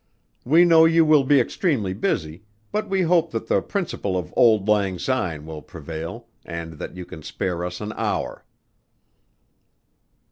[0.43, 4.67] We know you will be extremely busy, but we hope that the principle of Auld
[4.67, 8.43] Lang Syne will prevail and that you can spare us an hour."